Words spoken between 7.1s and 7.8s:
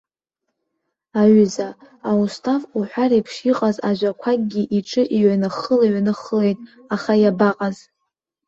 иабаҟаз.